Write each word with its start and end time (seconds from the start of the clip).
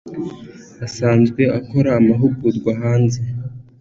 asanzwe 0.85 1.41
akora 1.59 1.89
amahugurwa 1.99 2.71
hanze 2.81 3.19